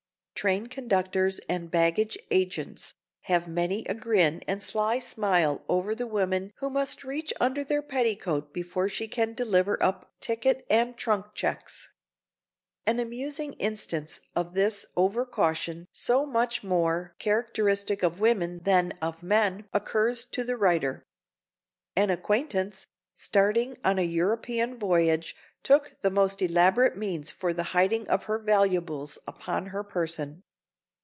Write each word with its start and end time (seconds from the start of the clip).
Train 0.33 0.65
conductors 0.69 1.37
and 1.47 1.69
baggage 1.69 2.17
agents 2.31 2.95
have 3.25 3.47
many 3.47 3.85
a 3.85 3.93
grin 3.93 4.41
and 4.47 4.63
sly 4.63 4.97
smile 4.97 5.63
over 5.69 5.93
the 5.93 6.07
woman 6.07 6.49
who 6.57 6.71
must 6.71 7.03
reach 7.03 7.31
under 7.39 7.63
her 7.63 7.83
petticoat 7.83 8.51
before 8.51 8.89
she 8.89 9.07
can 9.07 9.35
deliver 9.35 9.77
up 9.83 10.11
ticket 10.19 10.65
and 10.67 10.97
trunk 10.97 11.35
checks. 11.35 11.89
An 12.87 12.99
amusing 12.99 13.53
instance 13.59 14.19
of 14.35 14.55
this 14.55 14.87
overcaution, 14.97 15.85
so 15.91 16.25
much 16.25 16.63
more 16.63 17.13
characteristic 17.19 18.01
of 18.01 18.19
women 18.19 18.61
than 18.63 18.93
of 18.99 19.21
men, 19.21 19.67
occurs 19.73 20.25
to 20.25 20.43
the 20.43 20.57
writer. 20.57 21.03
An 21.95 22.09
acquaintance, 22.09 22.87
starting 23.13 23.77
on 23.85 23.99
a 23.99 24.01
European 24.01 24.79
voyage, 24.79 25.35
took 25.63 25.95
the 26.01 26.09
most 26.09 26.41
elaborate 26.41 26.97
means 26.97 27.29
for 27.29 27.53
the 27.53 27.61
hiding 27.75 28.07
of 28.07 28.23
her 28.23 28.39
valuables 28.39 29.19
upon 29.27 29.67
her 29.67 29.83
person. 29.83 30.41